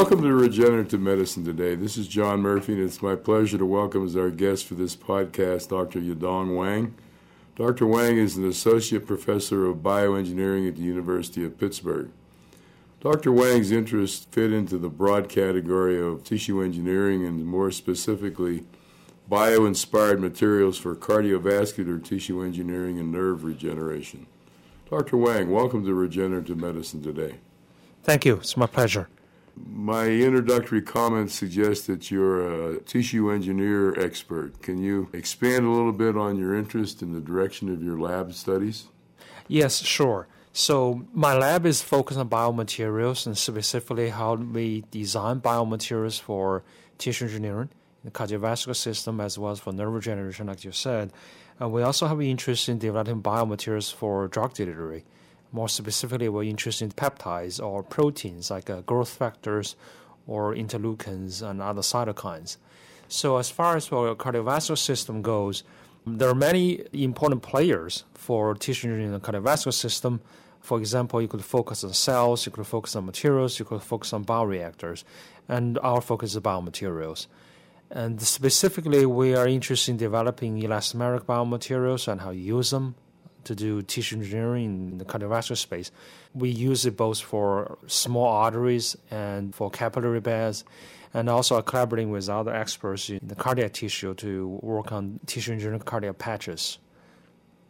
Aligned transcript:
Welcome 0.00 0.22
to 0.22 0.32
Regenerative 0.32 1.00
Medicine 1.00 1.44
today. 1.44 1.74
This 1.74 1.96
is 1.96 2.08
John 2.08 2.40
Murphy, 2.40 2.72
and 2.74 2.82
it's 2.82 3.02
my 3.02 3.16
pleasure 3.16 3.58
to 3.58 3.66
welcome 3.66 4.04
as 4.04 4.16
our 4.16 4.30
guest 4.30 4.66
for 4.66 4.74
this 4.74 4.96
podcast 4.96 5.68
Dr. 5.68 6.00
Yadong 6.00 6.56
Wang. 6.56 6.94
Dr. 7.56 7.86
Wang 7.86 8.16
is 8.16 8.36
an 8.36 8.48
associate 8.48 9.06
professor 9.06 9.66
of 9.66 9.78
bioengineering 9.78 10.68
at 10.68 10.76
the 10.76 10.82
University 10.82 11.44
of 11.44 11.58
Pittsburgh. 11.58 12.10
Dr. 13.00 13.32
Wang's 13.32 13.70
interests 13.70 14.26
fit 14.30 14.52
into 14.52 14.76
the 14.76 14.90
broad 14.90 15.30
category 15.30 15.98
of 15.98 16.22
tissue 16.22 16.62
engineering 16.62 17.24
and 17.24 17.46
more 17.46 17.70
specifically, 17.70 18.64
bio 19.26 19.64
inspired 19.64 20.20
materials 20.20 20.76
for 20.76 20.94
cardiovascular 20.94 22.04
tissue 22.04 22.42
engineering 22.42 22.98
and 22.98 23.10
nerve 23.10 23.42
regeneration. 23.42 24.26
Dr. 24.90 25.16
Wang, 25.16 25.50
welcome 25.50 25.82
to 25.86 25.94
Regenerative 25.94 26.58
Medicine 26.58 27.02
today. 27.02 27.36
Thank 28.02 28.26
you. 28.26 28.34
It's 28.34 28.58
my 28.58 28.66
pleasure. 28.66 29.08
My 29.56 30.06
introductory 30.06 30.82
comments 30.82 31.34
suggest 31.34 31.86
that 31.86 32.10
you're 32.10 32.72
a 32.72 32.80
tissue 32.80 33.30
engineer 33.30 33.98
expert. 33.98 34.60
Can 34.60 34.76
you 34.76 35.08
expand 35.14 35.64
a 35.64 35.70
little 35.70 35.92
bit 35.92 36.18
on 36.18 36.36
your 36.36 36.54
interest 36.54 37.00
in 37.00 37.14
the 37.14 37.20
direction 37.20 37.72
of 37.72 37.82
your 37.82 37.98
lab 37.98 38.34
studies? 38.34 38.88
Yes, 39.48 39.78
sure. 39.78 40.28
So, 40.52 41.06
my 41.12 41.34
lab 41.38 41.64
is 41.64 41.80
focused 41.80 42.18
on 42.18 42.28
biomaterials 42.28 43.24
and 43.24 43.38
specifically 43.38 44.08
how 44.08 44.34
we 44.34 44.82
design 44.90 45.40
biomaterials 45.40 46.20
for 46.20 46.64
tissue 46.98 47.26
engineering, 47.26 47.68
the 48.02 48.10
cardiovascular 48.10 48.74
system, 48.74 49.20
as 49.20 49.38
well 49.38 49.52
as 49.52 49.60
for 49.60 49.72
nerve 49.72 49.92
regeneration, 49.92 50.48
like 50.48 50.64
you 50.64 50.72
said. 50.72 51.12
And 51.60 51.72
we 51.72 51.82
also 51.82 52.08
have 52.08 52.20
interest 52.20 52.68
in 52.68 52.78
developing 52.78 53.22
biomaterials 53.22 53.94
for 53.94 54.26
drug 54.26 54.54
delivery. 54.54 55.04
More 55.52 55.68
specifically, 55.68 56.28
we're 56.28 56.42
interested 56.42 56.84
in 56.86 56.90
peptides 56.92 57.64
or 57.64 57.84
proteins 57.84 58.50
like 58.50 58.68
uh, 58.68 58.80
growth 58.80 59.10
factors 59.10 59.76
or 60.26 60.54
interleukins 60.54 61.48
and 61.48 61.62
other 61.62 61.82
cytokines. 61.82 62.56
So, 63.06 63.36
as 63.36 63.50
far 63.50 63.76
as 63.76 63.92
our 63.92 64.16
cardiovascular 64.16 64.78
system 64.78 65.22
goes, 65.22 65.62
there 66.06 66.28
are 66.28 66.34
many 66.34 66.84
important 66.92 67.42
players 67.42 68.04
for 68.14 68.54
tissue 68.54 68.92
in 68.92 69.12
the 69.12 69.20
cardiovascular 69.20 69.72
system. 69.72 70.20
For 70.60 70.78
example, 70.78 71.22
you 71.22 71.28
could 71.28 71.44
focus 71.44 71.84
on 71.84 71.92
cells, 71.92 72.46
you 72.46 72.52
could 72.52 72.66
focus 72.66 72.96
on 72.96 73.06
materials, 73.06 73.58
you 73.58 73.64
could 73.64 73.82
focus 73.82 74.12
on 74.12 74.24
bioreactors, 74.24 75.04
and 75.48 75.78
our 75.78 76.00
focus 76.00 76.34
is 76.34 76.40
biomaterials. 76.40 77.26
And 77.90 78.20
specifically, 78.22 79.04
we 79.06 79.34
are 79.34 79.48
interested 79.48 79.92
in 79.92 79.96
developing 79.96 80.60
elastomeric 80.60 81.24
biomaterials 81.24 82.08
and 82.08 82.20
how 82.20 82.30
you 82.30 82.56
use 82.56 82.70
them 82.70 82.94
to 83.44 83.54
do 83.54 83.82
tissue 83.82 84.16
engineering 84.16 84.90
in 84.92 84.98
the 84.98 85.04
cardiovascular 85.04 85.56
space. 85.56 85.90
We 86.34 86.50
use 86.50 86.86
it 86.86 86.96
both 86.96 87.20
for 87.20 87.78
small 87.86 88.28
arteries 88.28 88.96
and 89.10 89.54
for 89.54 89.70
capillary 89.70 90.20
beds, 90.20 90.64
and 91.12 91.28
also 91.28 91.56
are 91.56 91.62
collaborating 91.62 92.10
with 92.10 92.28
other 92.28 92.54
experts 92.54 93.10
in 93.10 93.20
the 93.22 93.34
cardiac 93.34 93.72
tissue 93.72 94.14
to 94.14 94.58
work 94.62 94.92
on 94.92 95.20
tissue 95.26 95.52
engineering 95.52 95.80
cardiac 95.80 96.18
patches. 96.18 96.78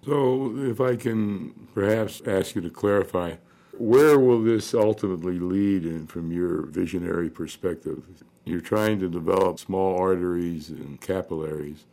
So, 0.04 0.54
if 0.56 0.80
I 0.80 0.96
can 0.96 1.68
perhaps 1.74 2.22
ask 2.26 2.54
you 2.54 2.62
to 2.62 2.70
clarify, 2.70 3.34
where 3.80 4.18
will 4.18 4.42
this 4.42 4.74
ultimately 4.74 5.38
lead 5.38 5.84
in, 5.84 6.06
from 6.06 6.32
your 6.32 6.66
visionary 6.66 7.30
perspective? 7.30 8.02
You're 8.44 8.60
trying 8.60 8.98
to 9.00 9.08
develop 9.08 9.58
small 9.58 9.98
arteries 9.98 10.70
and 10.70 11.00
capillaries. 11.00 11.84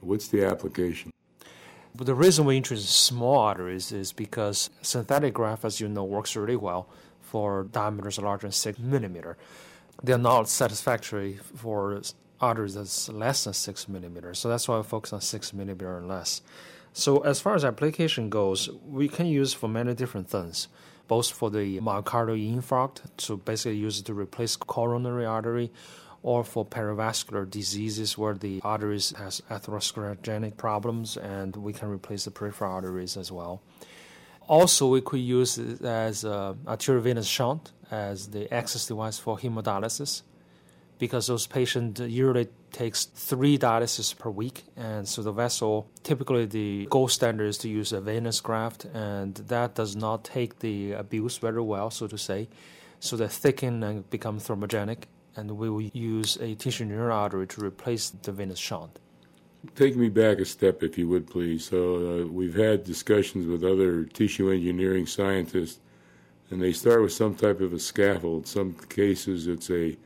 What's 0.00 0.28
the 0.28 0.44
application? 0.44 1.12
But 1.94 2.06
the 2.06 2.14
reason 2.14 2.44
we 2.44 2.56
introduce 2.56 2.88
small 2.88 3.38
arteries 3.38 3.92
is 3.92 4.12
because 4.12 4.70
synthetic 4.82 5.34
graft, 5.34 5.64
as 5.64 5.80
you 5.80 5.88
know, 5.88 6.04
works 6.04 6.36
really 6.36 6.56
well 6.56 6.88
for 7.20 7.64
diameters 7.64 8.18
larger 8.18 8.42
than 8.42 8.52
six 8.52 8.78
millimeter. 8.78 9.36
They're 10.02 10.18
not 10.18 10.48
satisfactory 10.48 11.38
for 11.56 12.00
arteries 12.40 12.74
that's 12.74 13.08
less 13.08 13.44
than 13.44 13.52
six 13.52 13.88
millimeters. 13.88 14.38
So 14.38 14.48
that's 14.48 14.66
why 14.66 14.78
we 14.78 14.82
focus 14.82 15.12
on 15.12 15.20
six 15.20 15.52
millimeter 15.52 15.98
and 15.98 16.08
less. 16.08 16.42
So 16.92 17.18
as 17.18 17.40
far 17.40 17.54
as 17.54 17.64
application 17.64 18.30
goes, 18.30 18.68
we 18.84 19.08
can 19.08 19.26
use 19.26 19.52
for 19.52 19.68
many 19.68 19.94
different 19.94 20.28
things, 20.28 20.68
both 21.06 21.30
for 21.30 21.50
the 21.50 21.80
myocardial 21.80 22.56
infarct, 22.56 23.02
so 23.18 23.36
basically 23.36 23.76
use 23.76 24.00
it 24.00 24.06
to 24.06 24.14
replace 24.14 24.56
coronary 24.56 25.26
artery, 25.26 25.70
or 26.22 26.44
for 26.44 26.64
perivascular 26.64 27.48
diseases 27.48 28.18
where 28.18 28.34
the 28.34 28.60
arteries 28.62 29.12
has 29.16 29.40
atherosclerogenic 29.50 30.56
problems 30.56 31.16
and 31.16 31.56
we 31.56 31.72
can 31.72 31.88
replace 31.88 32.24
the 32.24 32.30
peripheral 32.30 32.72
arteries 32.72 33.16
as 33.16 33.32
well. 33.32 33.62
Also, 34.46 34.88
we 34.88 35.00
could 35.00 35.20
use 35.20 35.58
it 35.58 35.80
as 35.82 36.24
uh, 36.24 36.54
a 36.66 36.76
arteriovenous 36.76 37.28
shunt 37.28 37.72
as 37.90 38.28
the 38.28 38.52
access 38.52 38.86
device 38.86 39.18
for 39.18 39.38
hemodialysis 39.38 40.22
because 40.98 41.28
those 41.28 41.46
patients 41.46 42.00
usually 42.00 42.48
takes 42.72 43.06
three 43.06 43.56
dialysis 43.56 44.16
per 44.16 44.28
week. 44.28 44.64
And 44.76 45.08
so 45.08 45.22
the 45.22 45.32
vessel 45.32 45.88
typically 46.02 46.46
the 46.46 46.86
gold 46.90 47.10
standard 47.10 47.46
is 47.46 47.58
to 47.58 47.68
use 47.68 47.92
a 47.92 48.00
venous 48.00 48.40
graft 48.40 48.84
and 48.84 49.34
that 49.36 49.74
does 49.74 49.96
not 49.96 50.24
take 50.24 50.58
the 50.58 50.92
abuse 50.92 51.38
very 51.38 51.62
well 51.62 51.90
so 51.90 52.06
to 52.06 52.18
say. 52.18 52.48
So 52.98 53.16
they 53.16 53.28
thicken 53.28 53.82
and 53.82 54.10
become 54.10 54.38
thermogenic 54.38 55.04
and 55.36 55.50
we 55.56 55.70
will 55.70 55.82
use 55.82 56.36
a 56.36 56.54
tissue 56.54 56.84
neural 56.84 57.16
artery 57.16 57.46
to 57.48 57.64
replace 57.64 58.10
the 58.10 58.32
venous 58.32 58.58
shunt. 58.58 58.98
Take 59.74 59.94
me 59.96 60.08
back 60.08 60.38
a 60.38 60.44
step, 60.44 60.82
if 60.82 60.96
you 60.96 61.06
would, 61.08 61.26
please. 61.26 61.66
So, 61.66 62.22
uh, 62.22 62.26
we've 62.26 62.54
had 62.54 62.82
discussions 62.82 63.46
with 63.46 63.62
other 63.62 64.04
tissue 64.04 64.50
engineering 64.50 65.06
scientists, 65.06 65.80
and 66.50 66.62
they 66.62 66.72
start 66.72 67.02
with 67.02 67.12
some 67.12 67.34
type 67.34 67.60
of 67.60 67.72
a 67.74 67.78
scaffold. 67.78 68.46
Some 68.46 68.72
cases, 68.88 69.46
it's 69.46 69.70
a 69.70 69.96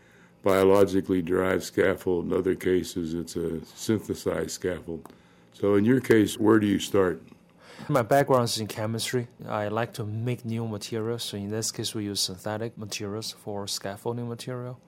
biologically 0.42 1.22
derived 1.22 1.62
scaffold. 1.62 2.26
In 2.26 2.32
other 2.32 2.56
cases, 2.56 3.14
it's 3.14 3.36
a 3.36 3.64
synthesized 3.64 4.50
scaffold. 4.50 5.08
So, 5.52 5.76
in 5.76 5.84
your 5.84 6.00
case, 6.00 6.36
where 6.36 6.58
do 6.58 6.66
you 6.66 6.80
start? 6.80 7.22
My 7.88 8.02
background 8.02 8.44
is 8.44 8.58
in 8.58 8.66
chemistry. 8.66 9.28
I 9.48 9.68
like 9.68 9.92
to 9.94 10.04
make 10.04 10.44
new 10.44 10.66
materials. 10.66 11.22
So, 11.22 11.36
in 11.36 11.50
this 11.50 11.70
case, 11.70 11.94
we 11.94 12.04
use 12.04 12.20
synthetic 12.20 12.76
materials 12.76 13.30
for 13.30 13.68
scaffolding 13.68 14.28
material 14.28 14.80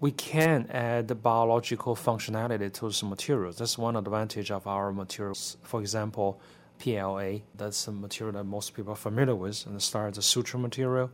we 0.00 0.10
can 0.10 0.66
add 0.70 1.22
biological 1.22 1.94
functionality 1.96 2.72
to 2.72 2.90
some 2.90 3.10
materials. 3.10 3.58
That's 3.58 3.78
one 3.78 3.96
advantage 3.96 4.50
of 4.50 4.66
our 4.66 4.92
materials. 4.92 5.56
For 5.62 5.80
example, 5.80 6.40
PLA, 6.78 7.38
that's 7.56 7.86
a 7.88 7.92
material 7.92 8.34
that 8.34 8.44
most 8.44 8.74
people 8.74 8.92
are 8.92 8.96
familiar 8.96 9.34
with, 9.34 9.64
and 9.66 9.76
it 9.76 9.82
starts 9.82 10.18
as 10.18 10.24
a 10.24 10.28
suture 10.28 10.58
material, 10.58 11.10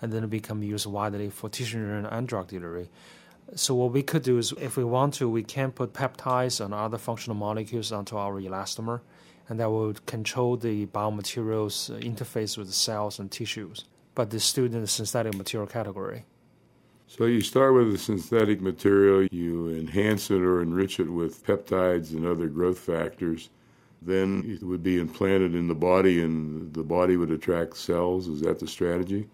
and 0.00 0.12
then 0.12 0.24
it 0.24 0.30
become 0.30 0.62
used 0.62 0.86
widely 0.86 1.30
for 1.30 1.48
tissue 1.48 1.78
and 1.78 2.28
drug 2.28 2.48
delivery. 2.48 2.88
So 3.54 3.74
what 3.74 3.92
we 3.92 4.02
could 4.02 4.22
do 4.22 4.38
is, 4.38 4.52
if 4.58 4.76
we 4.76 4.84
want 4.84 5.14
to, 5.14 5.28
we 5.28 5.42
can 5.42 5.72
put 5.72 5.92
peptides 5.92 6.64
and 6.64 6.72
other 6.72 6.98
functional 6.98 7.36
molecules 7.36 7.92
onto 7.92 8.16
our 8.16 8.40
elastomer, 8.40 9.00
and 9.48 9.60
that 9.60 9.70
will 9.70 9.92
control 10.06 10.56
the 10.56 10.86
biomaterials 10.86 11.94
uh, 11.94 12.00
interface 12.00 12.56
with 12.56 12.68
the 12.68 12.72
cells 12.72 13.18
and 13.18 13.30
tissues. 13.30 13.84
But 14.14 14.32
it's 14.32 14.44
still 14.44 14.64
in 14.64 14.80
the 14.80 14.86
synthetic 14.86 15.34
material 15.34 15.66
category. 15.66 16.24
So 17.06 17.26
you 17.26 17.42
start 17.42 17.74
with 17.74 17.94
a 17.94 17.98
synthetic 17.98 18.60
material, 18.60 19.28
you 19.30 19.68
enhance 19.70 20.30
it 20.30 20.40
or 20.40 20.62
enrich 20.62 20.98
it 20.98 21.10
with 21.10 21.46
peptides 21.46 22.12
and 22.12 22.26
other 22.26 22.46
growth 22.46 22.78
factors. 22.78 23.50
Then 24.00 24.42
it 24.46 24.64
would 24.64 24.82
be 24.82 24.98
implanted 24.98 25.54
in 25.54 25.68
the 25.68 25.74
body 25.74 26.22
and 26.22 26.72
the 26.74 26.82
body 26.82 27.16
would 27.16 27.30
attract 27.30 27.76
cells. 27.76 28.28
Is 28.28 28.40
that 28.40 28.58
the 28.58 28.66
strategy? 28.66 29.28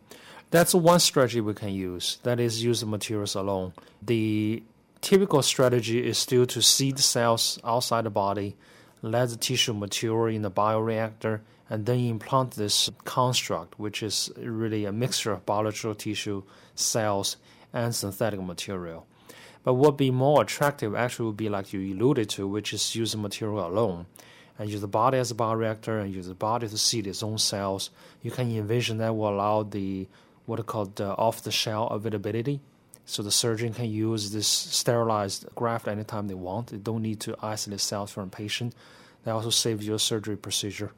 That's 0.51 0.75
one 0.75 1.01
strategy 1.01 1.41
we 1.41 1.55
can 1.55 1.73
use. 1.73 2.19
That 2.23 2.41
is 2.41 2.65
use 2.65 2.81
the 2.81 2.87
materials 2.87 3.35
alone. 3.35 3.75
The 4.03 4.63
typical 5.01 5.43
strategy 5.43 6.07
is 6.07 6.19
still 6.19 6.47
to 6.47 6.61
seed 6.63 6.99
cells 6.99 7.59
outside 7.65 8.05
the 8.05 8.11
body, 8.11 8.57
let 9.03 9.29
the 9.29 9.37
tissue 9.37 9.75
mature 9.75 10.29
in 10.29 10.43
the 10.43 10.51
bioreactor, 10.51 11.41
and 11.71 11.87
then 11.87 12.01
implant 12.01 12.53
this 12.53 12.91
construct, 13.05 13.79
which 13.79 14.03
is 14.03 14.31
really 14.37 14.85
a 14.85 14.93
mixture 14.93 15.33
of 15.33 15.45
biological 15.45 15.95
tissue, 15.95 16.43
cells, 16.75 17.37
and 17.73 17.95
synthetic 17.95 18.41
material. 18.41 19.07
But 19.65 19.75
what 19.75 19.93
would 19.93 19.97
be 19.97 20.11
more 20.11 20.43
attractive 20.43 20.95
actually 20.95 21.27
would 21.27 21.37
be 21.37 21.49
like 21.49 21.73
you 21.73 21.95
alluded 21.95 22.31
to, 22.31 22.47
which 22.49 22.73
is 22.73 22.95
use 22.95 23.13
the 23.13 23.19
material 23.19 23.67
alone 23.67 24.07
and 24.59 24.71
use 24.71 24.81
the 24.81 24.89
body 24.89 25.19
as 25.19 25.31
a 25.31 25.35
bioreactor 25.35 26.01
and 26.03 26.15
use 26.15 26.27
the 26.27 26.35
body 26.35 26.69
to 26.69 26.79
seed 26.79 27.07
its 27.07 27.23
own 27.23 27.39
cells. 27.39 27.91
You 28.23 28.31
can 28.31 28.51
envision 28.51 28.99
that 28.99 29.15
will 29.15 29.29
allow 29.29 29.63
the 29.63 30.09
what 30.47 30.59
are 30.59 30.65
called 30.65 30.97
the 30.97 31.09
off-the-shelf 31.09 31.93
availability. 31.93 32.61
So 33.05 33.23
the 33.23 33.31
surgeon 33.31 33.75
can 33.75 33.91
use 33.91 34.33
this 34.33 34.49
sterilized 34.49 35.47
graft 35.55 35.89
anytime 35.89 36.29
they 36.29 36.35
want. 36.35 36.69
They 36.69 36.79
don't 36.79 37.03
need 37.03 37.21
to 37.21 37.37
isolate 37.43 37.81
cells 37.81 38.11
from 38.11 38.25
a 38.25 38.31
patient. 38.31 38.75
That 39.25 39.33
also 39.33 39.51
saves 39.51 39.87
you 39.87 39.95
a 39.95 39.99
surgery 39.99 40.37
procedure. 40.37 40.93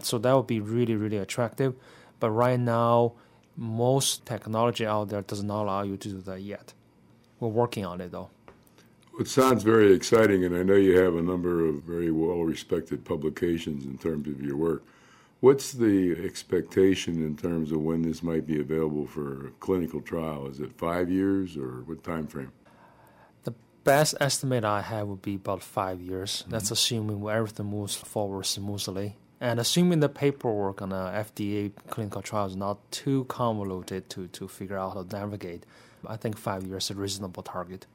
So 0.00 0.18
that 0.18 0.32
would 0.34 0.46
be 0.46 0.60
really, 0.60 0.94
really 0.94 1.18
attractive. 1.18 1.74
But 2.20 2.30
right 2.30 2.60
now, 2.60 3.14
most 3.56 4.26
technology 4.26 4.86
out 4.86 5.08
there 5.08 5.22
does 5.22 5.42
not 5.42 5.64
allow 5.64 5.82
you 5.82 5.96
to 5.96 6.08
do 6.08 6.20
that 6.22 6.40
yet. 6.40 6.72
We're 7.40 7.48
working 7.48 7.84
on 7.84 8.00
it 8.00 8.12
though. 8.12 8.30
It 9.20 9.28
sounds 9.28 9.62
very 9.62 9.92
exciting, 9.92 10.44
and 10.44 10.56
I 10.56 10.62
know 10.62 10.74
you 10.74 10.98
have 10.98 11.16
a 11.16 11.22
number 11.22 11.66
of 11.68 11.82
very 11.82 12.10
well 12.10 12.42
respected 12.42 13.04
publications 13.04 13.84
in 13.84 13.98
terms 13.98 14.26
of 14.26 14.40
your 14.40 14.56
work. 14.56 14.82
What's 15.40 15.72
the 15.72 16.12
expectation 16.24 17.16
in 17.16 17.36
terms 17.36 17.72
of 17.72 17.80
when 17.80 18.02
this 18.02 18.22
might 18.22 18.46
be 18.46 18.60
available 18.60 19.06
for 19.06 19.48
a 19.48 19.50
clinical 19.58 20.00
trial? 20.00 20.46
Is 20.46 20.60
it 20.60 20.72
five 20.78 21.10
years 21.10 21.56
or 21.56 21.82
what 21.82 22.04
time 22.04 22.26
frame? 22.26 22.52
The 23.42 23.52
best 23.84 24.14
estimate 24.20 24.64
I 24.64 24.80
have 24.82 25.08
would 25.08 25.20
be 25.20 25.34
about 25.34 25.62
five 25.62 26.00
years. 26.00 26.42
Mm-hmm. 26.42 26.50
That's 26.52 26.70
assuming 26.70 27.28
everything 27.28 27.66
moves 27.66 27.96
forward 27.96 28.46
smoothly. 28.46 29.16
And 29.42 29.58
assuming 29.58 29.98
the 29.98 30.08
paperwork 30.08 30.80
on 30.82 30.90
the 30.90 30.94
FDA 30.94 31.72
clinical 31.90 32.22
trial 32.22 32.46
is 32.46 32.54
not 32.54 32.78
too 32.92 33.24
convoluted 33.24 34.08
to, 34.10 34.28
to 34.28 34.46
figure 34.46 34.78
out 34.78 34.94
how 34.94 35.02
to 35.02 35.16
navigate, 35.16 35.66
I 36.06 36.16
think 36.16 36.38
five 36.38 36.64
years 36.64 36.84
is 36.84 36.90
a 36.92 36.94
reasonable 36.94 37.42
target. 37.42 37.86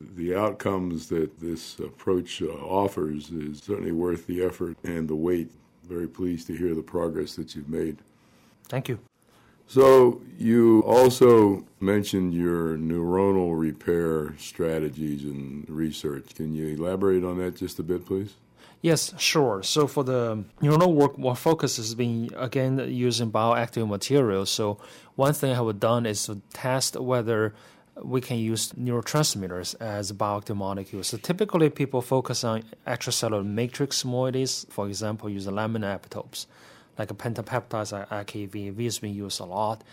The 0.00 0.36
outcomes 0.36 1.08
that 1.08 1.40
this 1.40 1.80
approach 1.80 2.40
uh, 2.42 2.46
offers 2.46 3.30
is 3.30 3.58
certainly 3.58 3.90
worth 3.90 4.28
the 4.28 4.44
effort 4.44 4.76
and 4.84 5.08
the 5.08 5.16
wait 5.16 5.50
very 5.88 6.06
pleased 6.06 6.46
to 6.46 6.56
hear 6.56 6.76
the 6.76 6.82
progress 6.82 7.34
that 7.34 7.56
you've 7.56 7.68
made. 7.68 7.98
Thank 8.68 8.88
you. 8.88 9.00
So, 9.66 10.22
you 10.38 10.82
also 10.86 11.64
mentioned 11.80 12.34
your 12.34 12.76
neuronal 12.76 13.58
repair 13.58 14.36
strategies 14.38 15.24
and 15.24 15.68
research. 15.68 16.36
Can 16.36 16.54
you 16.54 16.76
elaborate 16.76 17.24
on 17.24 17.38
that 17.38 17.56
just 17.56 17.80
a 17.80 17.82
bit, 17.82 18.06
please? 18.06 18.34
Yes, 18.82 19.14
sure. 19.16 19.62
So 19.62 19.86
for 19.86 20.02
the 20.02 20.44
neuronal 20.60 20.92
work, 20.92 21.12
our 21.24 21.36
focus 21.36 21.76
has 21.76 21.94
been 21.94 22.30
again 22.36 22.84
using 22.92 23.30
bioactive 23.30 23.88
materials. 23.88 24.50
So 24.50 24.78
one 25.14 25.32
thing 25.34 25.52
I 25.52 25.54
have 25.54 25.78
done 25.78 26.04
is 26.04 26.26
to 26.26 26.42
test 26.52 26.96
whether 26.96 27.54
we 28.02 28.20
can 28.20 28.38
use 28.38 28.72
neurotransmitters 28.72 29.80
as 29.80 30.10
bioactive 30.10 30.56
molecules. 30.56 31.06
So 31.06 31.16
typically, 31.16 31.70
people 31.70 32.02
focus 32.02 32.42
on 32.42 32.64
extracellular 32.84 33.46
matrix 33.46 34.02
moieties, 34.02 34.68
for 34.68 34.88
example, 34.88 35.30
using 35.30 35.54
laminin 35.54 35.96
epitopes, 35.96 36.46
like 36.98 37.08
pentapeptides 37.10 37.92
like 37.92 38.08
AKV. 38.08 38.82
has 38.82 38.98
been 38.98 39.14
used 39.14 39.38
a 39.38 39.44
lot. 39.44 39.84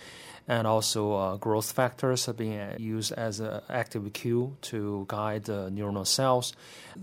And 0.49 0.65
also, 0.65 1.13
uh, 1.13 1.37
growth 1.37 1.71
factors 1.71 2.25
have 2.25 2.35
been 2.35 2.59
uh, 2.59 2.75
used 2.79 3.11
as 3.11 3.39
an 3.39 3.61
active 3.69 4.11
cue 4.13 4.57
to 4.63 5.05
guide 5.07 5.43
the 5.43 5.69
neuronal 5.69 6.07
cells. 6.07 6.53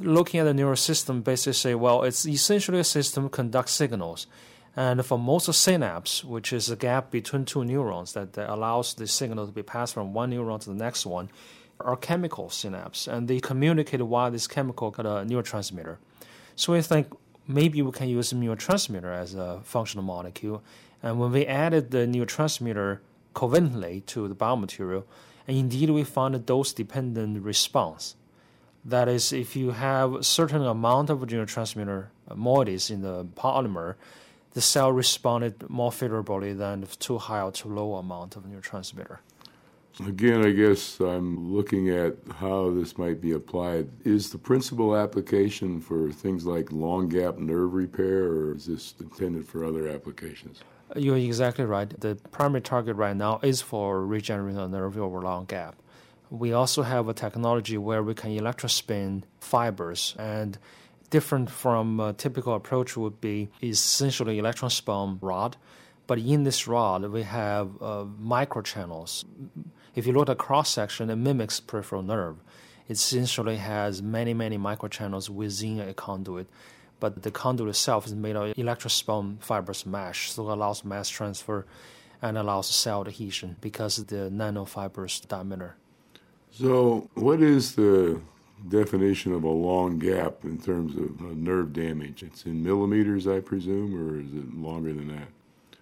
Looking 0.00 0.40
at 0.40 0.44
the 0.44 0.52
neural 0.52 0.74
system, 0.74 1.22
basically 1.22 1.52
say, 1.52 1.76
well, 1.76 2.02
it's 2.02 2.26
essentially 2.26 2.80
a 2.80 2.84
system 2.84 3.28
conducts 3.28 3.70
signals. 3.70 4.26
And 4.74 5.06
for 5.06 5.16
most 5.16 5.52
synapse, 5.54 6.24
which 6.24 6.52
is 6.52 6.68
a 6.70 6.76
gap 6.76 7.12
between 7.12 7.44
two 7.44 7.64
neurons 7.64 8.14
that, 8.14 8.32
that 8.32 8.50
allows 8.50 8.94
the 8.94 9.06
signal 9.06 9.46
to 9.46 9.52
be 9.52 9.62
passed 9.62 9.94
from 9.94 10.12
one 10.12 10.32
neuron 10.32 10.60
to 10.62 10.70
the 10.70 10.74
next 10.74 11.06
one, 11.06 11.30
are 11.78 11.96
chemical 11.96 12.50
synapse, 12.50 13.06
and 13.06 13.28
they 13.28 13.38
communicate 13.38 14.00
via 14.00 14.28
this 14.28 14.48
chemical 14.48 14.90
called 14.90 15.06
a 15.06 15.24
neurotransmitter. 15.24 15.98
So 16.56 16.72
we 16.72 16.82
think 16.82 17.14
maybe 17.46 17.80
we 17.80 17.92
can 17.92 18.08
use 18.08 18.32
a 18.32 18.34
neurotransmitter 18.34 19.14
as 19.14 19.36
a 19.36 19.60
functional 19.62 20.04
molecule. 20.04 20.64
And 21.00 21.20
when 21.20 21.30
we 21.30 21.46
added 21.46 21.92
the 21.92 22.06
neurotransmitter 22.06 22.98
covalently 23.36 24.04
to 24.06 24.26
the 24.26 24.34
biomaterial, 24.34 25.04
and 25.46 25.56
indeed 25.56 25.90
we 25.90 26.02
found 26.02 26.34
a 26.34 26.38
dose-dependent 26.38 27.42
response. 27.44 28.16
That 28.84 29.08
is, 29.08 29.32
if 29.32 29.54
you 29.54 29.72
have 29.72 30.14
a 30.14 30.24
certain 30.24 30.62
amount 30.62 31.10
of 31.10 31.18
neurotransmitter 31.20 32.06
uh, 32.30 32.34
moieties 32.34 32.90
in 32.90 33.02
the 33.02 33.24
polymer, 33.36 33.94
the 34.54 34.60
cell 34.60 34.90
responded 34.90 35.68
more 35.68 35.92
favorably 35.92 36.52
than 36.54 36.80
the 36.80 36.86
too 36.86 37.18
high 37.18 37.42
or 37.42 37.52
too 37.52 37.68
low 37.68 37.96
amount 37.96 38.36
of 38.36 38.44
neurotransmitter. 38.44 39.18
Again, 40.06 40.44
I 40.44 40.50
guess 40.50 41.00
I'm 41.00 41.52
looking 41.52 41.88
at 41.88 42.14
how 42.38 42.70
this 42.70 42.98
might 42.98 43.20
be 43.20 43.32
applied. 43.32 43.88
Is 44.04 44.30
the 44.30 44.38
principal 44.38 44.94
application 44.94 45.80
for 45.80 46.12
things 46.12 46.44
like 46.44 46.70
long 46.70 47.08
gap 47.08 47.38
nerve 47.38 47.72
repair, 47.72 48.24
or 48.24 48.54
is 48.54 48.66
this 48.66 48.94
intended 49.00 49.46
for 49.46 49.64
other 49.64 49.88
applications? 49.88 50.60
You're 50.94 51.16
exactly 51.16 51.64
right. 51.64 51.88
The 52.00 52.16
primary 52.30 52.60
target 52.60 52.96
right 52.96 53.16
now 53.16 53.40
is 53.42 53.60
for 53.60 54.06
regenerating 54.06 54.58
a 54.58 54.68
nerve 54.68 54.96
over 54.96 55.20
long 55.20 55.46
gap. 55.46 55.74
We 56.30 56.52
also 56.52 56.82
have 56.82 57.08
a 57.08 57.14
technology 57.14 57.76
where 57.76 58.02
we 58.02 58.14
can 58.14 58.30
electrospin 58.30 59.24
fibers 59.40 60.14
and 60.18 60.58
different 61.10 61.50
from 61.50 62.00
a 62.00 62.12
typical 62.12 62.54
approach 62.54 62.96
would 62.96 63.20
be 63.20 63.48
essentially 63.62 64.38
electrospun 64.38 65.18
rod. 65.20 65.56
But 66.06 66.18
in 66.18 66.44
this 66.44 66.68
rod, 66.68 67.04
we 67.10 67.22
have 67.22 67.70
uh, 67.80 68.04
microchannels. 68.22 69.24
If 69.94 70.06
you 70.06 70.12
look 70.12 70.28
at 70.28 70.38
cross 70.38 70.70
section, 70.70 71.10
it 71.10 71.16
mimics 71.16 71.58
peripheral 71.58 72.02
nerve. 72.02 72.36
It 72.88 72.92
essentially 72.92 73.56
has 73.56 74.02
many, 74.02 74.34
many 74.34 74.56
microchannels 74.56 75.28
within 75.28 75.80
a 75.80 75.94
conduit. 75.94 76.46
But 76.98 77.22
the 77.22 77.30
conduit 77.30 77.68
itself 77.68 78.06
is 78.06 78.14
made 78.14 78.36
of 78.36 78.56
electrospun 78.56 79.42
fibrous 79.42 79.84
mesh, 79.84 80.32
so 80.32 80.48
it 80.48 80.52
allows 80.52 80.84
mass 80.84 81.08
transfer 81.08 81.66
and 82.22 82.38
allows 82.38 82.66
cell 82.68 83.02
adhesion 83.06 83.56
because 83.60 83.98
of 83.98 84.06
the 84.06 84.30
nanofibrous 84.30 85.26
diameter. 85.28 85.76
So, 86.50 87.10
what 87.14 87.42
is 87.42 87.74
the 87.74 88.20
definition 88.68 89.32
of 89.34 89.44
a 89.44 89.48
long 89.50 89.98
gap 89.98 90.44
in 90.44 90.58
terms 90.58 90.96
of 90.96 91.20
uh, 91.20 91.34
nerve 91.34 91.74
damage? 91.74 92.22
It's 92.22 92.46
in 92.46 92.62
millimeters, 92.62 93.26
I 93.26 93.40
presume, 93.40 93.94
or 93.94 94.20
is 94.20 94.32
it 94.32 94.56
longer 94.56 94.94
than 94.94 95.08
that? 95.08 95.28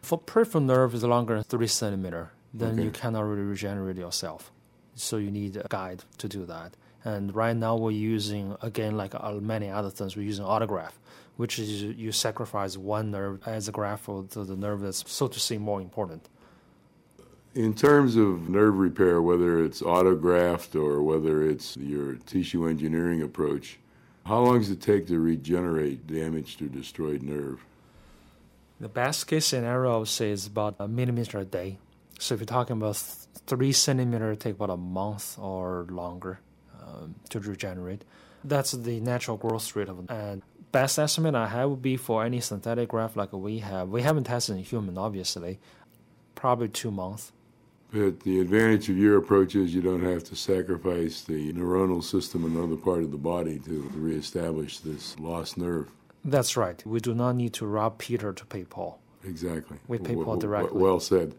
For 0.03 0.19
peripheral 0.19 0.65
nerve, 0.65 0.95
it's 0.95 1.05
longer 1.05 1.35
than 1.35 1.45
three 1.45 1.69
centimeter. 1.69 2.33
Then 2.53 2.75
okay. 2.75 2.83
you 2.85 2.91
cannot 2.91 3.23
really 3.23 3.43
regenerate 3.43 3.97
yourself. 3.97 4.51
So 4.95 5.17
you 5.17 5.31
need 5.31 5.57
a 5.57 5.67
guide 5.69 6.05
to 6.19 6.29
do 6.29 6.45
that. 6.47 6.77
And 7.05 7.35
right 7.35 7.55
now 7.55 7.77
we're 7.77 7.91
using 7.91 8.57
again 8.63 8.97
like 8.97 9.13
many 9.43 9.69
other 9.69 9.91
things. 9.91 10.17
We're 10.17 10.23
using 10.23 10.45
autograft, 10.45 10.95
which 11.37 11.59
is 11.59 11.83
you 11.83 12.13
sacrifice 12.13 12.79
one 12.79 13.11
nerve 13.11 13.41
as 13.47 13.69
a 13.69 13.73
graft 13.73 14.05
for 14.05 14.23
the 14.23 14.57
nerve 14.57 14.81
that's 14.81 15.11
so 15.11 15.29
to 15.29 15.39
say 15.39 15.59
more 15.59 15.83
important. 15.83 16.29
In 17.55 17.75
terms 17.75 18.17
of 18.17 18.49
nerve 18.49 18.79
repair, 18.79 19.23
whether 19.23 19.63
it's 19.63 19.81
autograft 19.83 20.75
or 20.75 21.03
whether 21.03 21.47
it's 21.47 21.77
your 21.77 22.15
tissue 22.15 22.67
engineering 22.67 23.23
approach, 23.23 23.79
how 24.27 24.41
long 24.41 24.59
does 24.59 24.71
it 24.71 24.81
take 24.81 25.07
to 25.09 25.21
regenerate 25.21 26.07
damaged 26.07 26.63
or 26.63 26.67
destroyed 26.67 27.23
nerve? 27.23 27.65
The 28.81 28.89
best 28.89 29.29
case 29.29 29.47
scenario, 29.47 29.95
I 29.95 29.99
would 29.99 30.09
say, 30.09 30.31
is 30.31 30.47
about 30.47 30.75
a 30.81 30.89
millimeter 30.89 31.39
a 31.39 31.45
day. 31.45 31.79
So 32.19 32.35
if 32.35 32.41
you're 32.41 32.47
talking 32.47 32.77
about 32.77 32.97
three 33.47 33.73
centimeter, 33.73 34.33
it 34.33 34.41
take 34.41 34.55
about 34.55 34.71
a 34.71 34.77
month 34.77 35.39
or 35.39 35.87
longer 35.91 36.41
um, 36.87 37.15
to 37.31 37.41
regenerate. 37.41 38.05
That's 38.43 38.73
the 38.73 39.01
natural 39.01 39.37
growth 39.37 39.75
rate 39.75 39.89
of. 39.89 40.09
And 40.11 40.43
best 40.73 40.99
estimate 40.99 41.35
I 41.35 41.49
have 41.49 41.71
would 41.71 41.83
be 41.83 41.97
for 41.97 42.25
any 42.25 42.41
synthetic 42.41 42.89
graft 42.89 43.17
like 43.17 43.33
we 43.33 43.61
have. 43.61 43.89
We 43.89 44.03
haven't 44.03 44.25
tested 44.25 44.57
in 44.57 44.63
human, 44.63 44.99
obviously. 44.99 45.61
Probably 46.35 46.69
two 46.69 46.91
months. 46.91 47.33
But 47.93 48.21
the 48.21 48.41
advantage 48.41 48.89
of 48.91 48.99
your 48.99 49.17
approach 49.17 49.55
is 49.55 49.73
you 49.73 49.81
don't 49.81 50.03
have 50.03 50.25
to 50.25 50.37
sacrifice 50.37 51.23
the 51.23 51.53
neuronal 51.53 52.03
system 52.03 52.45
in 52.45 52.57
another 52.57 52.77
part 52.77 53.05
of 53.05 53.13
the 53.13 53.17
body 53.17 53.61
to 53.61 53.91
reestablish 53.95 54.81
this 54.81 55.17
lost 55.21 55.57
nerve. 55.57 55.89
That's 56.25 56.57
right. 56.57 56.85
We 56.85 56.99
do 56.99 57.15
not 57.15 57.37
need 57.37 57.53
to 57.55 57.67
rob 57.67 57.99
Peter 57.99 58.33
to 58.33 58.47
pay 58.47 58.65
Paul. 58.65 58.99
Exactly. 59.25 59.79
We 59.87 59.99
pay 59.99 60.17
Paul 60.17 60.39
directly. 60.39 60.81
Well 60.81 60.99
said. 60.99 61.35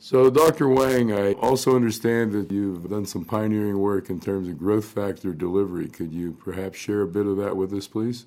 So, 0.00 0.30
Dr. 0.30 0.68
Wang, 0.68 1.12
I 1.12 1.32
also 1.32 1.74
understand 1.74 2.30
that 2.32 2.52
you've 2.52 2.88
done 2.88 3.04
some 3.04 3.24
pioneering 3.24 3.78
work 3.78 4.10
in 4.10 4.20
terms 4.20 4.48
of 4.48 4.56
growth 4.56 4.84
factor 4.84 5.32
delivery. 5.32 5.88
Could 5.88 6.12
you 6.12 6.32
perhaps 6.32 6.78
share 6.78 7.02
a 7.02 7.06
bit 7.06 7.26
of 7.26 7.36
that 7.38 7.56
with 7.56 7.72
us, 7.74 7.88
please? 7.88 8.26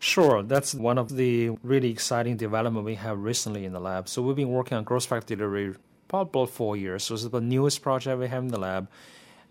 Sure, 0.00 0.42
that's 0.42 0.74
one 0.74 0.98
of 0.98 1.14
the 1.16 1.50
really 1.62 1.90
exciting 1.90 2.36
development 2.36 2.84
we 2.84 2.96
have 2.96 3.20
recently 3.20 3.64
in 3.64 3.72
the 3.72 3.80
lab. 3.80 4.08
So 4.08 4.20
we've 4.20 4.36
been 4.36 4.50
working 4.50 4.76
on 4.76 4.84
growth 4.84 5.06
factor 5.06 5.36
delivery 5.36 5.74
probably 6.08 6.46
four 6.46 6.76
years. 6.76 7.04
So 7.04 7.14
it's 7.14 7.24
the 7.24 7.40
newest 7.40 7.82
project 7.82 8.18
we 8.18 8.26
have 8.26 8.42
in 8.42 8.48
the 8.48 8.58
lab. 8.58 8.88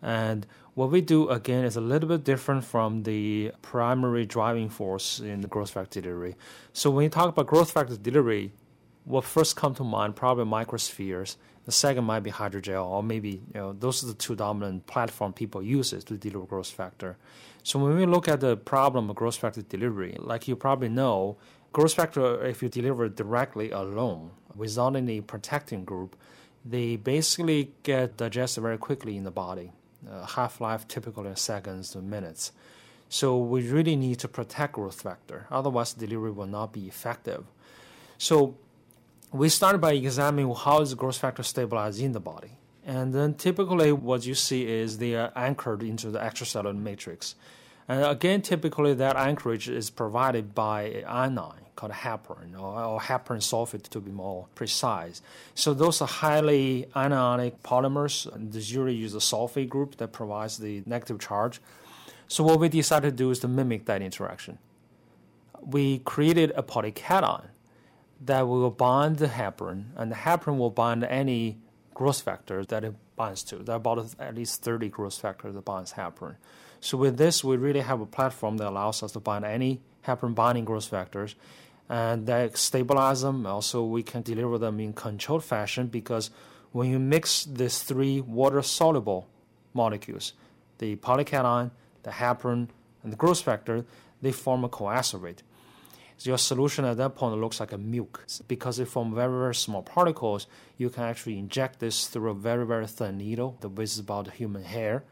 And 0.01 0.45
what 0.73 0.91
we 0.91 0.99
do 0.99 1.29
again 1.29 1.63
is 1.63 1.77
a 1.77 1.81
little 1.81 2.09
bit 2.09 2.25
different 2.25 2.65
from 2.65 3.03
the 3.03 3.53
primary 3.61 4.25
driving 4.25 4.69
force 4.69 5.19
in 5.19 5.39
the 5.39 5.47
growth 5.47 5.71
factor 5.71 6.01
delivery. 6.01 6.35
So 6.73 6.91
when 6.91 7.03
you 7.03 7.09
talk 7.09 7.29
about 7.29 7.47
growth 7.47 7.71
factor 7.71 7.95
delivery, 7.95 8.51
what 9.05 9.23
first 9.23 9.55
come 9.55 9.73
to 9.75 9.83
mind 9.83 10.15
probably 10.15 10.45
microspheres. 10.45 11.37
The 11.65 11.71
second 11.71 12.03
might 12.03 12.19
be 12.19 12.31
hydrogel, 12.31 12.85
or 12.85 13.01
maybe 13.01 13.29
you 13.29 13.59
know 13.59 13.73
those 13.73 14.03
are 14.03 14.07
the 14.07 14.13
two 14.13 14.35
dominant 14.35 14.85
platform 14.85 15.33
people 15.33 15.63
use 15.63 15.91
to 15.91 16.17
deliver 16.17 16.45
growth 16.45 16.69
factor. 16.69 17.17
So 17.63 17.79
when 17.79 17.95
we 17.95 18.05
look 18.05 18.27
at 18.27 18.41
the 18.41 18.55
problem 18.55 19.09
of 19.09 19.15
growth 19.15 19.37
factor 19.37 19.63
delivery, 19.63 20.15
like 20.19 20.47
you 20.47 20.55
probably 20.55 20.89
know, 20.89 21.37
growth 21.73 21.95
factor 21.95 22.45
if 22.45 22.61
you 22.61 22.69
deliver 22.69 23.09
directly 23.09 23.71
alone 23.71 24.31
without 24.55 24.95
any 24.95 25.21
protecting 25.21 25.85
group, 25.85 26.15
they 26.63 26.95
basically 26.95 27.71
get 27.81 28.17
digested 28.17 28.61
very 28.61 28.77
quickly 28.77 29.17
in 29.17 29.23
the 29.23 29.31
body. 29.31 29.71
Uh, 30.07 30.25
half 30.25 30.61
life 30.61 30.87
typically 30.87 31.27
in 31.27 31.35
seconds 31.35 31.89
to 31.89 31.99
minutes. 31.99 32.51
So 33.09 33.37
we 33.37 33.67
really 33.67 33.95
need 33.95 34.19
to 34.19 34.27
protect 34.27 34.73
growth 34.73 35.01
factor, 35.01 35.47
otherwise 35.49 35.93
delivery 35.93 36.31
will 36.31 36.45
not 36.45 36.73
be 36.73 36.87
effective. 36.87 37.45
So 38.19 38.55
we 39.31 39.49
start 39.49 39.81
by 39.81 39.93
examining 39.93 40.53
how 40.53 40.81
is 40.81 40.93
growth 40.93 41.17
factor 41.17 41.43
stabilized 41.43 42.01
in 42.01 42.11
the 42.11 42.19
body. 42.19 42.51
And 42.85 43.13
then 43.13 43.33
typically 43.33 43.91
what 43.91 44.25
you 44.25 44.35
see 44.35 44.67
is 44.67 44.99
they 44.99 45.15
are 45.15 45.31
anchored 45.35 45.81
into 45.81 46.11
the 46.11 46.19
extracellular 46.19 46.77
matrix. 46.77 47.35
And 47.87 48.03
again, 48.03 48.41
typically 48.41 48.93
that 48.93 49.15
anchorage 49.15 49.69
is 49.69 49.89
provided 49.89 50.53
by 50.53 50.83
an 50.83 51.37
anion 51.37 51.65
called 51.75 51.91
heparin 51.91 52.53
or, 52.53 52.83
or 52.83 52.99
heparan 52.99 53.41
sulfate 53.41 53.89
to 53.89 53.99
be 53.99 54.11
more 54.11 54.47
precise. 54.55 55.21
So 55.55 55.73
those 55.73 56.01
are 56.01 56.07
highly 56.07 56.87
anionic 56.95 57.59
polymers. 57.63 58.31
And 58.33 58.53
this 58.53 58.69
usually 58.69 58.95
use 58.95 59.15
a 59.15 59.19
sulfate 59.19 59.69
group 59.69 59.97
that 59.97 60.11
provides 60.13 60.57
the 60.57 60.83
negative 60.85 61.19
charge. 61.19 61.59
So 62.27 62.43
what 62.43 62.59
we 62.59 62.69
decided 62.69 63.11
to 63.11 63.15
do 63.15 63.31
is 63.31 63.39
to 63.39 63.47
mimic 63.47 63.85
that 63.85 64.01
interaction. 64.01 64.59
We 65.61 65.99
created 65.99 66.53
a 66.55 66.63
polycation 66.63 67.49
that 68.21 68.47
will 68.47 68.69
bind 68.71 69.17
the 69.17 69.27
heparin, 69.27 69.85
and 69.95 70.11
the 70.11 70.15
heparin 70.15 70.57
will 70.57 70.69
bind 70.69 71.03
any 71.03 71.57
growth 71.93 72.21
factor 72.21 72.65
that 72.65 72.83
it 72.83 72.93
binds 73.15 73.43
to. 73.43 73.57
There 73.57 73.75
are 73.75 73.77
about 73.77 74.15
at 74.19 74.35
least 74.35 74.63
30 74.63 74.89
growth 74.89 75.19
factors 75.19 75.55
that 75.55 75.65
binds 75.65 75.93
heparin. 75.93 76.35
So 76.79 76.97
with 76.97 77.17
this, 77.17 77.43
we 77.43 77.57
really 77.57 77.79
have 77.79 78.01
a 78.01 78.05
platform 78.05 78.57
that 78.57 78.67
allows 78.67 79.01
us 79.01 79.13
to 79.13 79.19
bind 79.19 79.45
any 79.45 79.81
heparin 80.05 80.35
binding 80.35 80.65
growth 80.65 80.87
factors 80.87 81.35
and 81.89 82.25
that 82.27 82.57
stabilize 82.57 83.21
them. 83.21 83.45
Also, 83.45 83.83
we 83.83 84.03
can 84.03 84.21
deliver 84.21 84.57
them 84.57 84.79
in 84.79 84.93
controlled 84.93 85.43
fashion 85.43 85.87
because 85.87 86.29
when 86.71 86.89
you 86.89 86.99
mix 86.99 87.45
these 87.45 87.81
three 87.83 88.21
water 88.21 88.61
soluble 88.61 89.27
molecules, 89.73 90.33
the 90.79 90.95
polycation, 90.97 91.71
the 92.03 92.11
heparin, 92.11 92.67
and 93.03 93.13
the 93.13 93.17
growth 93.17 93.41
factor, 93.41 93.85
they 94.21 94.31
form 94.31 94.63
a 94.63 94.69
coacervate. 94.69 95.39
Your 96.21 96.37
solution 96.37 96.85
at 96.85 96.97
that 96.97 97.15
point 97.15 97.39
looks 97.39 97.59
like 97.59 97.71
a 97.71 97.77
milk 97.77 98.25
because 98.47 98.77
they 98.77 98.85
form 98.85 99.13
very, 99.13 99.37
very 99.37 99.55
small 99.55 99.83
particles. 99.83 100.47
You 100.77 100.89
can 100.89 101.03
actually 101.03 101.37
inject 101.37 101.79
this 101.79 102.07
through 102.07 102.31
a 102.31 102.33
very, 102.33 102.65
very 102.65 102.87
thin 102.87 103.17
needle. 103.17 103.57
The 103.59 103.69
is 103.81 103.99
about 103.99 104.31
human 104.31 104.63
hair. 104.63 105.03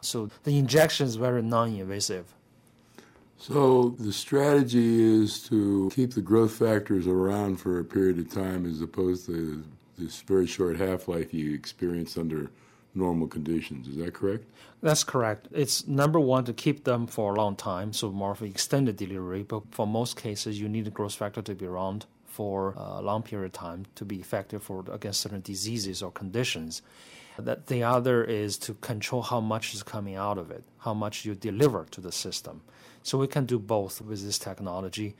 So 0.00 0.30
the 0.44 0.58
injection 0.58 1.06
is 1.06 1.16
very 1.16 1.42
non-invasive. 1.42 2.34
So 3.38 3.90
the 3.98 4.12
strategy 4.12 5.22
is 5.22 5.40
to 5.44 5.90
keep 5.94 6.14
the 6.14 6.20
growth 6.20 6.56
factors 6.56 7.06
around 7.06 7.56
for 7.56 7.78
a 7.78 7.84
period 7.84 8.18
of 8.18 8.30
time 8.30 8.66
as 8.66 8.80
opposed 8.80 9.26
to 9.26 9.64
this 9.96 10.20
very 10.22 10.46
short 10.46 10.76
half-life 10.76 11.32
you 11.32 11.54
experience 11.54 12.18
under 12.18 12.50
normal 12.94 13.26
conditions. 13.26 13.88
Is 13.88 13.96
that 13.96 14.14
correct? 14.14 14.44
That's 14.82 15.04
correct. 15.04 15.48
It's 15.52 15.86
number 15.86 16.20
one 16.20 16.44
to 16.44 16.52
keep 16.52 16.84
them 16.84 17.06
for 17.06 17.34
a 17.34 17.36
long 17.36 17.56
time, 17.56 17.92
so 17.92 18.10
more 18.10 18.32
of 18.32 18.42
extended 18.42 18.96
delivery. 18.96 19.42
But 19.42 19.62
for 19.70 19.86
most 19.86 20.16
cases, 20.16 20.60
you 20.60 20.68
need 20.68 20.84
the 20.84 20.90
growth 20.90 21.14
factor 21.14 21.42
to 21.42 21.54
be 21.54 21.66
around 21.66 22.06
for 22.24 22.74
a 22.76 23.02
long 23.02 23.22
period 23.22 23.46
of 23.46 23.52
time 23.52 23.86
to 23.96 24.04
be 24.04 24.20
effective 24.20 24.62
for 24.62 24.84
against 24.92 25.20
certain 25.20 25.40
diseases 25.40 26.02
or 26.02 26.12
conditions. 26.12 26.82
That 27.38 27.66
the 27.66 27.82
other 27.82 28.24
is 28.24 28.58
to 28.58 28.74
control 28.74 29.22
how 29.22 29.40
much 29.40 29.74
is 29.74 29.82
coming 29.82 30.16
out 30.16 30.38
of 30.38 30.50
it, 30.50 30.64
how 30.78 30.94
much 30.94 31.24
you 31.24 31.34
deliver 31.34 31.86
to 31.90 32.00
the 32.00 32.12
system. 32.12 32.62
So 33.02 33.18
we 33.18 33.26
can 33.26 33.44
do 33.44 33.58
both 33.58 34.00
with 34.00 34.24
this 34.24 34.38
technology. 34.38 35.14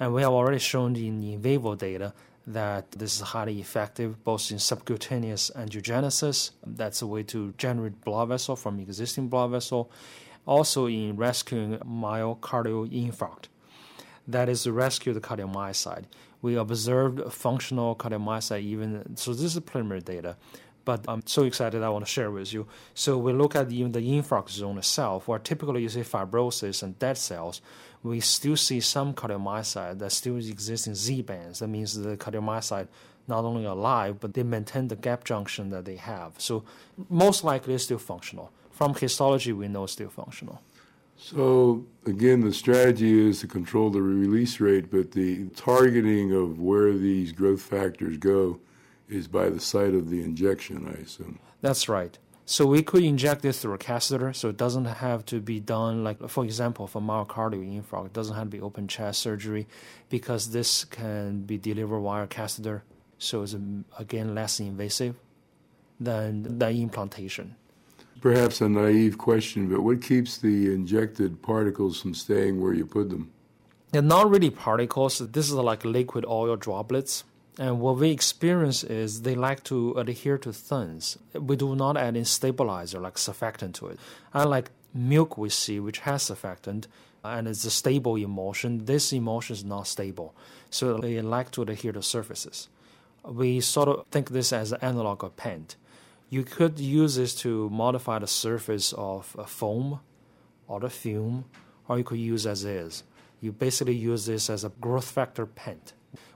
And 0.00 0.12
we 0.12 0.22
have 0.22 0.32
already 0.32 0.58
shown 0.58 0.96
in 0.96 1.22
in 1.22 1.40
vivo 1.40 1.74
data 1.74 2.12
that 2.46 2.90
this 2.92 3.16
is 3.16 3.20
highly 3.20 3.60
effective 3.60 4.22
both 4.24 4.50
in 4.50 4.58
subcutaneous 4.58 5.50
angiogenesis, 5.56 6.50
that's 6.66 7.02
a 7.02 7.06
way 7.06 7.22
to 7.22 7.54
generate 7.56 8.04
blood 8.04 8.28
vessel 8.28 8.56
from 8.56 8.78
existing 8.80 9.28
blood 9.28 9.50
vessel, 9.50 9.90
also 10.46 10.86
in 10.86 11.16
rescuing 11.16 11.78
myocardial 11.78 12.88
infarct. 12.90 13.46
That 14.28 14.48
is 14.48 14.62
to 14.64 14.72
rescue 14.72 15.12
the 15.12 15.20
cardiomyocyte. 15.20 16.04
We 16.42 16.56
observed 16.56 17.32
functional 17.32 17.96
cardiomyocyte 17.96 18.62
even, 18.62 19.16
so 19.16 19.32
this 19.32 19.56
is 19.56 19.60
preliminary 19.60 20.02
data, 20.02 20.36
but 20.84 21.04
I'm 21.08 21.26
so 21.26 21.44
excited 21.44 21.82
I 21.82 21.88
want 21.88 22.04
to 22.04 22.10
share 22.10 22.30
with 22.30 22.52
you. 22.52 22.66
So 22.94 23.18
we 23.18 23.32
look 23.32 23.56
at 23.56 23.70
even 23.70 23.92
the 23.92 24.00
infarct 24.00 24.50
zone 24.50 24.78
itself, 24.78 25.28
where 25.28 25.38
typically 25.38 25.82
you 25.82 25.88
see 25.88 26.00
fibrosis 26.00 26.82
and 26.82 26.98
dead 26.98 27.16
cells. 27.16 27.60
We 28.02 28.20
still 28.20 28.56
see 28.56 28.80
some 28.80 29.14
cardiomyocyte 29.14 29.98
that 29.98 30.12
still 30.12 30.36
exists 30.36 30.86
in 30.86 30.94
Z 30.94 31.22
bands. 31.22 31.60
That 31.60 31.68
means 31.68 31.94
the 31.96 32.16
cardiomyocyte 32.16 32.88
not 33.26 33.44
only 33.44 33.64
alive, 33.64 34.20
but 34.20 34.34
they 34.34 34.42
maintain 34.42 34.88
the 34.88 34.96
gap 34.96 35.24
junction 35.24 35.70
that 35.70 35.86
they 35.86 35.96
have. 35.96 36.34
So 36.38 36.64
most 37.08 37.44
likely 37.44 37.74
it's 37.74 37.84
still 37.84 37.98
functional. 37.98 38.52
From 38.70 38.94
histology, 38.94 39.52
we 39.52 39.68
know 39.68 39.84
it's 39.84 39.94
still 39.94 40.10
functional. 40.10 40.60
So 41.16 41.86
again, 42.04 42.40
the 42.42 42.52
strategy 42.52 43.28
is 43.28 43.40
to 43.40 43.46
control 43.46 43.88
the 43.88 44.02
release 44.02 44.60
rate, 44.60 44.90
but 44.90 45.12
the 45.12 45.46
targeting 45.56 46.32
of 46.32 46.60
where 46.60 46.92
these 46.92 47.32
growth 47.32 47.62
factors 47.62 48.18
go 48.18 48.58
is 49.14 49.28
by 49.28 49.48
the 49.48 49.60
site 49.60 49.94
of 49.94 50.10
the 50.10 50.22
injection, 50.22 50.86
I 50.88 51.02
assume. 51.02 51.38
That's 51.60 51.88
right. 51.88 52.18
So 52.46 52.66
we 52.66 52.82
could 52.82 53.02
inject 53.02 53.40
this 53.40 53.60
through 53.60 53.74
a 53.74 53.78
catheter, 53.78 54.34
so 54.34 54.50
it 54.50 54.58
doesn't 54.58 54.84
have 54.84 55.24
to 55.26 55.40
be 55.40 55.60
done 55.60 56.04
like, 56.04 56.28
for 56.28 56.44
example, 56.44 56.86
for 56.86 57.00
myocardial 57.00 57.64
infarct, 57.64 58.06
it 58.06 58.12
doesn't 58.12 58.34
have 58.34 58.44
to 58.44 58.50
be 58.50 58.60
open 58.60 58.86
chest 58.86 59.20
surgery 59.20 59.66
because 60.10 60.50
this 60.50 60.84
can 60.84 61.40
be 61.40 61.56
delivered 61.56 62.00
via 62.00 62.26
catheter, 62.26 62.84
so 63.18 63.42
it's 63.42 63.54
um, 63.54 63.86
again 63.98 64.34
less 64.34 64.60
invasive 64.60 65.16
than 65.98 66.58
the 66.58 66.68
implantation. 66.68 67.56
Perhaps 68.20 68.60
a 68.60 68.68
naive 68.68 69.16
question, 69.16 69.68
but 69.68 69.80
what 69.80 70.02
keeps 70.02 70.36
the 70.36 70.74
injected 70.74 71.40
particles 71.40 72.00
from 72.00 72.12
staying 72.12 72.60
where 72.60 72.74
you 72.74 72.84
put 72.84 73.08
them? 73.08 73.30
They're 73.90 74.02
not 74.02 74.28
really 74.28 74.50
particles. 74.50 75.18
This 75.18 75.46
is 75.46 75.54
like 75.54 75.84
liquid 75.84 76.26
oil 76.26 76.56
droplets. 76.56 77.24
And 77.58 77.80
what 77.80 77.98
we 77.98 78.10
experience 78.10 78.82
is 78.82 79.22
they 79.22 79.36
like 79.36 79.62
to 79.64 79.92
adhere 79.92 80.38
to 80.38 80.52
things. 80.52 81.18
We 81.34 81.54
do 81.56 81.76
not 81.76 81.96
add 81.96 82.16
in 82.16 82.24
stabilizer 82.24 82.98
like 82.98 83.14
surfactant 83.14 83.74
to 83.74 83.88
it. 83.88 83.98
Unlike 84.32 84.70
milk 84.92 85.38
we 85.38 85.50
see, 85.50 85.78
which 85.78 86.00
has 86.00 86.24
surfactant, 86.24 86.86
and 87.22 87.46
it's 87.46 87.64
a 87.64 87.70
stable 87.70 88.16
emulsion, 88.16 88.86
this 88.86 89.12
emulsion 89.12 89.54
is 89.54 89.64
not 89.64 89.86
stable. 89.86 90.34
So 90.70 90.98
they 90.98 91.20
like 91.22 91.52
to 91.52 91.62
adhere 91.62 91.92
to 91.92 92.02
surfaces. 92.02 92.68
We 93.24 93.60
sort 93.60 93.88
of 93.88 94.06
think 94.10 94.30
this 94.30 94.52
as 94.52 94.72
an 94.72 94.80
analog 94.82 95.22
of 95.22 95.36
paint. 95.36 95.76
You 96.28 96.42
could 96.42 96.80
use 96.80 97.14
this 97.14 97.34
to 97.36 97.70
modify 97.70 98.18
the 98.18 98.26
surface 98.26 98.92
of 98.98 99.36
a 99.38 99.46
foam 99.46 100.00
or 100.66 100.80
the 100.80 100.90
fume, 100.90 101.44
or 101.88 101.98
you 101.98 102.04
could 102.04 102.18
use 102.18 102.46
as 102.46 102.64
is. 102.64 103.04
You 103.40 103.52
basically 103.52 103.94
use 103.94 104.26
this 104.26 104.50
as 104.50 104.64
a 104.64 104.70
growth 104.80 105.10
factor 105.10 105.46
paint. 105.46 105.92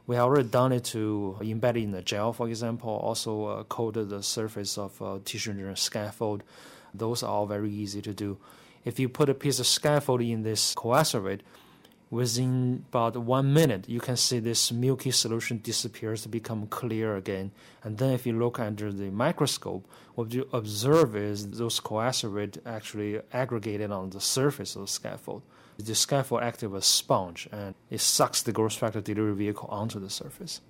We 0.06 0.16
have 0.16 0.24
already 0.24 0.48
done 0.48 0.72
it 0.72 0.84
to 0.84 1.36
embed 1.40 1.82
in 1.82 1.90
the 1.92 2.02
gel, 2.02 2.32
for 2.32 2.48
example, 2.48 2.90
also 2.90 3.44
uh, 3.46 3.62
coated 3.64 4.08
the 4.10 4.22
surface 4.22 4.78
of 4.78 5.00
uh, 5.02 5.18
tissue 5.24 5.50
engineering 5.50 5.76
scaffold. 5.76 6.42
Those 6.94 7.22
are 7.22 7.30
all 7.30 7.46
very 7.46 7.70
easy 7.70 8.00
to 8.02 8.14
do. 8.14 8.38
If 8.84 8.98
you 8.98 9.08
put 9.08 9.28
a 9.28 9.34
piece 9.34 9.60
of 9.60 9.66
scaffold 9.66 10.22
in 10.22 10.42
this 10.42 10.74
coacervate, 10.74 11.40
within 12.10 12.84
about 12.88 13.16
one 13.16 13.52
minute, 13.52 13.88
you 13.88 14.00
can 14.00 14.16
see 14.16 14.38
this 14.38 14.72
milky 14.72 15.10
solution 15.10 15.60
disappears 15.62 16.22
to 16.22 16.28
become 16.28 16.66
clear 16.66 17.16
again. 17.16 17.50
And 17.84 17.98
then 17.98 18.12
if 18.12 18.26
you 18.26 18.38
look 18.38 18.58
under 18.58 18.92
the 18.92 19.10
microscope, 19.10 19.86
what 20.14 20.32
you 20.32 20.48
observe 20.52 21.16
is 21.16 21.50
those 21.50 21.80
coacervate 21.80 22.58
actually 22.64 23.20
aggregated 23.32 23.90
on 23.90 24.10
the 24.10 24.20
surface 24.20 24.74
of 24.74 24.82
the 24.82 24.88
scaffold. 24.88 25.42
The 25.78 25.94
scaffold 25.94 26.42
acts 26.42 26.62
as 26.64 26.72
a 26.72 26.82
sponge 26.82 27.48
and 27.52 27.74
it 27.88 28.00
sucks 28.00 28.42
the 28.42 28.52
growth 28.52 28.74
factor 28.74 29.00
delivery 29.00 29.34
vehicle 29.34 29.68
onto 29.70 30.00
the 30.00 30.10
surface. 30.10 30.60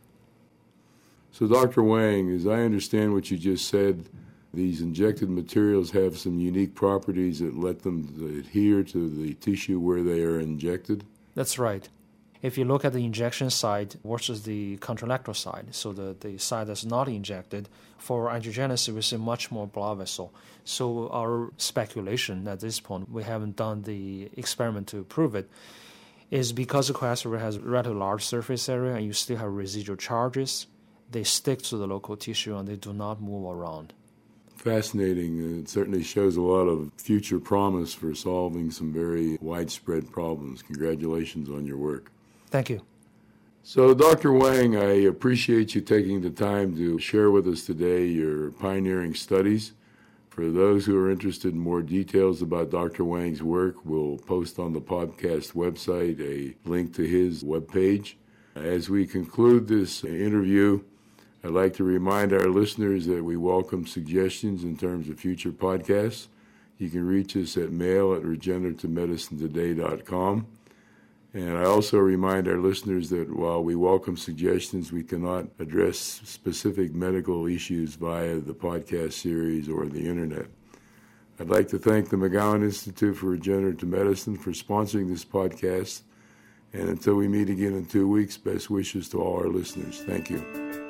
So, 1.32 1.46
Dr. 1.46 1.82
Wang, 1.82 2.30
as 2.30 2.46
I 2.46 2.60
understand 2.60 3.12
what 3.12 3.30
you 3.30 3.38
just 3.38 3.68
said, 3.68 4.08
these 4.52 4.80
injected 4.80 5.30
materials 5.30 5.90
have 5.92 6.18
some 6.18 6.38
unique 6.40 6.74
properties 6.74 7.40
that 7.40 7.58
let 7.58 7.82
them 7.82 8.38
adhere 8.38 8.82
to 8.84 9.08
the 9.08 9.34
tissue 9.34 9.78
where 9.78 10.02
they 10.02 10.22
are 10.22 10.40
injected? 10.40 11.04
That's 11.34 11.58
right. 11.58 11.88
If 12.40 12.56
you 12.56 12.64
look 12.64 12.84
at 12.84 12.92
the 12.92 13.04
injection 13.04 13.50
site 13.50 13.96
versus 14.04 14.44
the 14.44 14.76
contralateral 14.78 15.34
side, 15.34 15.74
so 15.74 15.92
the, 15.92 16.16
the 16.20 16.38
side 16.38 16.68
that's 16.68 16.84
not 16.84 17.08
injected, 17.08 17.68
for 17.98 18.28
angiogenesis 18.28 18.94
we 18.94 19.02
see 19.02 19.16
much 19.16 19.50
more 19.50 19.66
blood 19.66 19.98
vessel. 19.98 20.32
So 20.64 21.08
our 21.08 21.50
speculation 21.56 22.46
at 22.46 22.60
this 22.60 22.78
point, 22.78 23.10
we 23.10 23.24
haven't 23.24 23.56
done 23.56 23.82
the 23.82 24.30
experiment 24.36 24.86
to 24.88 25.02
prove 25.02 25.34
it, 25.34 25.50
is 26.30 26.52
because 26.52 26.88
the 26.88 26.94
coacervate 26.94 27.40
has 27.40 27.58
relatively 27.58 27.98
large 27.98 28.24
surface 28.24 28.68
area 28.68 28.94
and 28.94 29.04
you 29.04 29.12
still 29.12 29.38
have 29.38 29.50
residual 29.50 29.96
charges, 29.96 30.66
they 31.10 31.24
stick 31.24 31.62
to 31.62 31.76
the 31.76 31.86
local 31.86 32.16
tissue 32.16 32.56
and 32.56 32.68
they 32.68 32.76
do 32.76 32.92
not 32.92 33.20
move 33.20 33.50
around. 33.50 33.94
Fascinating. 34.54 35.60
It 35.60 35.68
certainly 35.68 36.02
shows 36.02 36.36
a 36.36 36.42
lot 36.42 36.66
of 36.66 36.92
future 36.96 37.38
promise 37.38 37.94
for 37.94 38.14
solving 38.14 38.70
some 38.70 38.92
very 38.92 39.38
widespread 39.40 40.10
problems. 40.12 40.62
Congratulations 40.62 41.48
on 41.48 41.64
your 41.64 41.78
work. 41.78 42.12
Thank 42.48 42.70
you. 42.70 42.80
So, 43.62 43.92
Dr. 43.92 44.32
Wang, 44.32 44.76
I 44.76 45.04
appreciate 45.04 45.74
you 45.74 45.82
taking 45.82 46.22
the 46.22 46.30
time 46.30 46.74
to 46.76 46.98
share 46.98 47.30
with 47.30 47.46
us 47.46 47.66
today 47.66 48.06
your 48.06 48.52
pioneering 48.52 49.12
studies. 49.14 49.72
For 50.30 50.50
those 50.50 50.86
who 50.86 50.96
are 50.96 51.10
interested 51.10 51.52
in 51.52 51.58
more 51.58 51.82
details 51.82 52.40
about 52.40 52.70
Dr. 52.70 53.04
Wang's 53.04 53.42
work, 53.42 53.84
we'll 53.84 54.16
post 54.18 54.58
on 54.58 54.72
the 54.72 54.80
podcast 54.80 55.52
website 55.52 56.18
a 56.20 56.56
link 56.66 56.94
to 56.94 57.02
his 57.02 57.44
webpage. 57.44 58.14
As 58.54 58.88
we 58.88 59.06
conclude 59.06 59.68
this 59.68 60.02
interview, 60.04 60.80
I'd 61.44 61.50
like 61.50 61.74
to 61.74 61.84
remind 61.84 62.32
our 62.32 62.48
listeners 62.48 63.04
that 63.06 63.22
we 63.22 63.36
welcome 63.36 63.86
suggestions 63.86 64.64
in 64.64 64.76
terms 64.76 65.08
of 65.08 65.20
future 65.20 65.52
podcasts. 65.52 66.26
You 66.78 66.88
can 66.88 67.06
reach 67.06 67.36
us 67.36 67.56
at 67.56 67.70
mail 67.72 68.14
at 68.14 68.22
regenerativemedicinetoday.com. 68.22 70.46
And 71.34 71.58
I 71.58 71.64
also 71.64 71.98
remind 71.98 72.48
our 72.48 72.58
listeners 72.58 73.10
that 73.10 73.34
while 73.34 73.62
we 73.62 73.76
welcome 73.76 74.16
suggestions, 74.16 74.92
we 74.92 75.04
cannot 75.04 75.46
address 75.58 75.98
specific 75.98 76.94
medical 76.94 77.46
issues 77.46 77.96
via 77.96 78.36
the 78.40 78.54
podcast 78.54 79.12
series 79.12 79.68
or 79.68 79.86
the 79.86 80.08
internet. 80.08 80.46
I'd 81.38 81.50
like 81.50 81.68
to 81.68 81.78
thank 81.78 82.08
the 82.08 82.16
McGowan 82.16 82.64
Institute 82.64 83.16
for 83.16 83.26
Regenerative 83.26 83.88
Medicine 83.88 84.36
for 84.36 84.50
sponsoring 84.50 85.08
this 85.08 85.24
podcast. 85.24 86.02
And 86.72 86.88
until 86.88 87.14
we 87.14 87.28
meet 87.28 87.50
again 87.50 87.74
in 87.74 87.86
two 87.86 88.08
weeks, 88.08 88.36
best 88.36 88.70
wishes 88.70 89.08
to 89.10 89.20
all 89.20 89.38
our 89.38 89.48
listeners. 89.48 90.02
Thank 90.02 90.30
you. 90.30 90.87